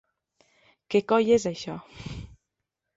Què 0.95 1.03
coi 1.13 1.31
és 1.39 1.47
això? 1.53 1.79